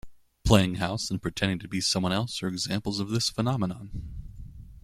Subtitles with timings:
[0.43, 3.91] Playing house and pretending to be someone else are examples of this phenomenon.